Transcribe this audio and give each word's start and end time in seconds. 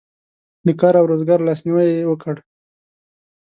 د 0.65 0.67
کار 0.79 0.93
او 0.99 1.09
روزګار 1.11 1.39
لاسنیوی 1.47 1.87
یې 1.97 2.03
وکړ. 2.09 2.35